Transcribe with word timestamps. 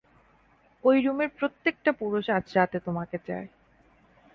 ঐ 0.83 0.91
রুমের 1.01 1.29
প্রত্যেকটা 1.39 1.91
পুরুষ 1.91 2.25
আজ 2.29 2.45
রাতে 2.55 2.77
তোমাকে 2.79 3.17
চায়। 3.27 3.47